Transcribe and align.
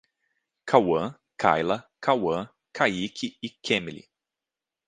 Cauam, 0.65 1.13
Kaila, 1.37 1.77
Kauam, 2.01 2.49
Kaiky 2.73 3.37
e 3.39 3.49
Kemilly 3.63 4.03